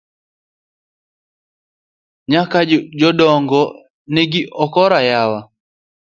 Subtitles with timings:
[2.31, 2.57] Nyaka
[2.99, 3.61] jodogo
[4.13, 5.39] nigi okora yawa.